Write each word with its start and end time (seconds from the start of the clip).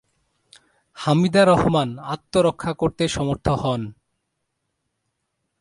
হামিদা 0.97 1.43
রহমান 1.45 1.89
আত্মরক্ষা 2.05 2.71
করতে 2.73 3.03
সমর্থ 3.07 3.47
হন। 3.61 3.81